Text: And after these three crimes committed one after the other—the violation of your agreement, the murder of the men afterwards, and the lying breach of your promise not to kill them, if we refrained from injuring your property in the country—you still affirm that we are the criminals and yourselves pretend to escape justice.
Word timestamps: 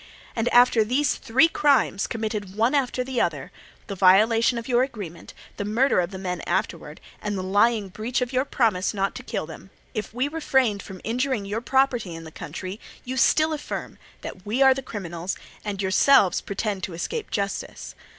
And 0.35 0.49
after 0.49 0.83
these 0.83 1.13
three 1.13 1.47
crimes 1.47 2.07
committed 2.07 2.55
one 2.55 2.73
after 2.73 3.03
the 3.03 3.21
other—the 3.21 3.93
violation 3.95 4.57
of 4.57 4.67
your 4.67 4.81
agreement, 4.81 5.35
the 5.57 5.63
murder 5.63 5.99
of 5.99 6.09
the 6.09 6.17
men 6.17 6.41
afterwards, 6.47 6.99
and 7.21 7.37
the 7.37 7.43
lying 7.43 7.89
breach 7.89 8.19
of 8.19 8.33
your 8.33 8.43
promise 8.43 8.95
not 8.95 9.13
to 9.13 9.21
kill 9.21 9.45
them, 9.45 9.69
if 9.93 10.11
we 10.11 10.27
refrained 10.27 10.81
from 10.81 11.01
injuring 11.03 11.45
your 11.45 11.61
property 11.61 12.15
in 12.15 12.23
the 12.23 12.31
country—you 12.31 13.15
still 13.15 13.53
affirm 13.53 13.99
that 14.21 14.43
we 14.43 14.59
are 14.63 14.73
the 14.73 14.81
criminals 14.81 15.37
and 15.63 15.83
yourselves 15.83 16.41
pretend 16.41 16.81
to 16.81 16.95
escape 16.95 17.29
justice. 17.29 17.93